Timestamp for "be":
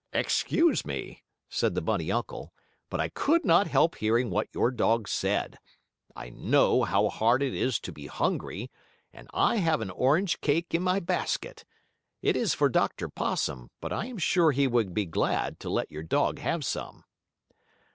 7.91-8.07, 14.95-15.05